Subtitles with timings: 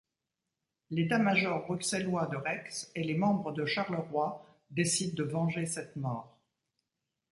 [0.89, 6.39] L'État-major bruxellois de Rex et les membres de Charleroi décident de venger cette mort.